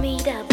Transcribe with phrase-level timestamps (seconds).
[0.00, 0.49] Meet up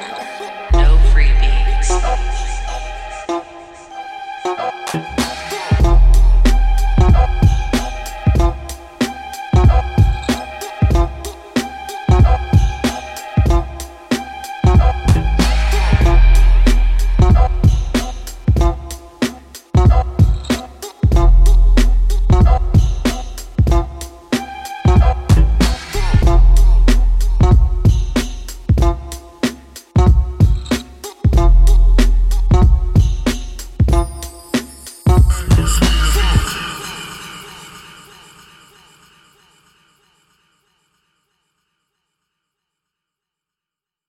[0.00, 0.49] Ha